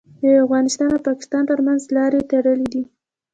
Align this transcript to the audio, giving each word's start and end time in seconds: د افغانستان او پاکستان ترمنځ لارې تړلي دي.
د 0.21 0.23
افغانستان 0.45 0.89
او 0.95 0.99
پاکستان 1.09 1.41
ترمنځ 1.49 1.81
لارې 1.97 2.27
تړلي 2.31 2.67
دي. 2.73 2.83